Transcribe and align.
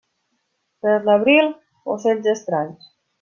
Per 0.85 0.93
l'abril, 1.07 1.51
ocells 1.97 2.31
estranys. 2.37 2.89